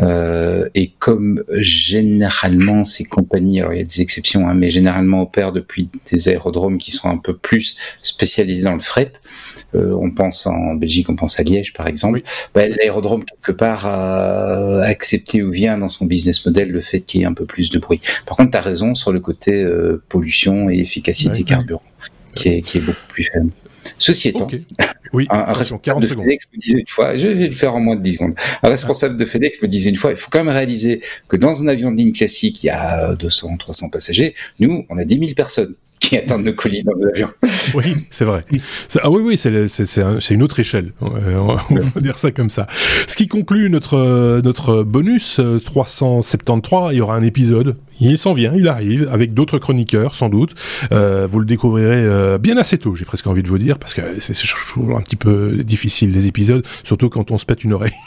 Euh, 0.00 0.68
et 0.74 0.92
comme 0.98 1.42
généralement 1.50 2.84
ces 2.84 3.04
compagnies, 3.04 3.60
alors 3.60 3.72
il 3.72 3.78
y 3.78 3.82
a 3.82 3.84
des 3.84 4.00
exceptions, 4.00 4.48
hein, 4.48 4.54
mais 4.54 4.70
généralement 4.70 5.22
opèrent 5.22 5.52
depuis 5.52 5.88
des 6.10 6.28
aérodromes 6.28 6.78
qui 6.78 6.90
sont 6.90 7.08
un 7.08 7.16
peu 7.16 7.36
plus 7.36 7.76
spécialisés 8.02 8.64
dans 8.64 8.74
le 8.74 8.80
fret, 8.80 9.12
euh, 9.74 9.96
on 9.98 10.10
pense 10.10 10.46
en 10.46 10.74
Belgique, 10.74 11.08
on 11.08 11.16
pense 11.16 11.40
à 11.40 11.42
Liège 11.42 11.72
par 11.72 11.86
exemple, 11.86 12.18
oui. 12.18 12.24
bah, 12.54 12.68
l'aérodrome 12.68 13.24
quelque 13.24 13.52
part 13.52 13.86
a 13.86 14.82
accepté 14.82 15.42
ou 15.42 15.50
vient 15.50 15.78
dans 15.78 15.88
son 15.88 16.04
business 16.04 16.44
model 16.44 16.70
le 16.70 16.80
fait 16.80 17.00
qu'il 17.00 17.20
y 17.20 17.24
ait 17.24 17.26
un 17.26 17.34
peu 17.34 17.46
plus 17.46 17.70
de 17.70 17.78
bruit. 17.78 18.00
Par 18.26 18.36
contre, 18.36 18.50
tu 18.50 18.56
as 18.56 18.62
raison 18.62 18.94
sur 18.94 19.12
le 19.12 19.20
côté 19.20 19.62
euh, 19.62 20.02
pollution 20.08 20.68
et 20.70 20.78
efficacité 20.78 21.38
oui, 21.38 21.44
carburant, 21.44 21.82
oui. 22.00 22.08
Qui, 22.34 22.48
est, 22.48 22.62
qui 22.62 22.78
est 22.78 22.82
beaucoup 22.82 23.06
plus 23.08 23.24
faible. 23.24 23.50
Ceci 23.98 24.28
étant, 24.28 24.44
okay. 24.44 24.64
oui, 25.12 25.26
un, 25.30 25.38
un 25.38 25.52
responsable 25.52 26.00
de 26.00 26.06
FedEx 26.06 26.44
me 26.52 26.58
disait 26.58 26.78
une 26.78 26.88
fois, 26.88 27.16
je 27.16 27.26
vais 27.26 27.48
le 27.48 27.54
faire 27.54 27.74
en 27.74 27.80
moins 27.80 27.96
de 27.96 28.02
10 28.02 28.12
secondes, 28.14 28.34
un 28.62 28.68
responsable 28.68 29.16
de 29.16 29.24
FedEx 29.24 29.62
me 29.62 29.68
disait 29.68 29.90
une 29.90 29.96
fois, 29.96 30.10
il 30.10 30.16
faut 30.16 30.28
quand 30.30 30.42
même 30.42 30.54
réaliser 30.54 31.00
que 31.28 31.36
dans 31.36 31.62
un 31.62 31.68
avion 31.68 31.90
de 31.90 31.96
ligne 31.96 32.12
classique, 32.12 32.62
il 32.62 32.66
y 32.66 32.70
a 32.70 33.14
200, 33.14 33.56
300 33.58 33.90
passagers, 33.90 34.34
nous, 34.58 34.84
on 34.88 34.98
a 34.98 35.04
10 35.04 35.18
000 35.18 35.30
personnes 35.34 35.74
qui 36.00 36.16
attendent 36.16 36.44
nos 36.44 36.52
colis 36.52 36.82
dans 36.82 36.92
nos 36.96 37.06
avions. 37.08 37.30
Oui, 37.74 37.94
c'est 38.10 38.24
vrai. 38.24 38.44
Ah 39.02 39.10
oui, 39.10 39.22
oui, 39.22 39.36
c'est 39.36 40.30
une 40.30 40.42
autre 40.42 40.60
échelle. 40.60 40.92
On 41.00 41.54
va 41.54 42.00
dire 42.00 42.16
ça 42.16 42.30
comme 42.30 42.50
ça. 42.50 42.66
Ce 43.06 43.16
qui 43.16 43.28
conclut 43.28 43.70
notre, 43.70 44.40
notre 44.42 44.82
bonus 44.82 45.40
373, 45.64 46.92
il 46.92 46.98
y 46.98 47.00
aura 47.00 47.16
un 47.16 47.22
épisode. 47.22 47.76
Il 48.00 48.18
s'en 48.18 48.34
vient, 48.34 48.52
il 48.54 48.68
arrive, 48.68 49.08
avec 49.10 49.34
d'autres 49.34 49.58
chroniqueurs, 49.58 50.14
sans 50.14 50.28
doute. 50.28 50.54
Euh, 50.92 51.26
vous 51.28 51.40
le 51.40 51.46
découvrirez 51.46 52.04
euh, 52.04 52.38
bien 52.38 52.56
assez 52.56 52.78
tôt, 52.78 52.94
j'ai 52.94 53.04
presque 53.04 53.26
envie 53.26 53.42
de 53.42 53.48
vous 53.48 53.58
dire, 53.58 53.78
parce 53.78 53.94
que 53.94 54.02
c'est 54.18 54.34
toujours 54.34 54.96
un 54.96 55.00
petit 55.00 55.16
peu 55.16 55.62
difficile, 55.64 56.12
les 56.12 56.26
épisodes, 56.26 56.64
surtout 56.84 57.08
quand 57.08 57.30
on 57.30 57.38
se 57.38 57.46
pète 57.46 57.64
une 57.64 57.72
oreille. 57.72 57.92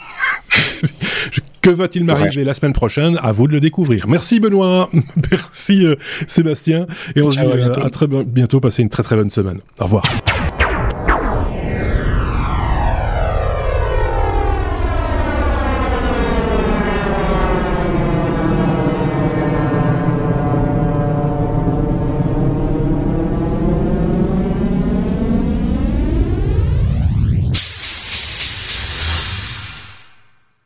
Que 1.60 1.68
va-t-il 1.68 2.06
m'arriver 2.06 2.42
la 2.42 2.54
semaine 2.54 2.72
prochaine? 2.72 3.18
À 3.22 3.32
vous 3.32 3.46
de 3.46 3.52
le 3.52 3.60
découvrir. 3.60 4.08
Merci 4.08 4.40
Benoît, 4.40 4.88
merci 5.30 5.86
Sébastien, 6.26 6.86
et 7.14 7.20
on 7.20 7.30
se 7.30 7.38
dit 7.38 7.80
à 7.82 7.90
très 7.90 8.06
bientôt. 8.06 8.60
Passez 8.60 8.82
une 8.82 8.88
très 8.88 9.02
très 9.02 9.14
bonne 9.14 9.28
semaine. 9.28 9.60
Au 9.78 9.84
revoir. 9.84 10.02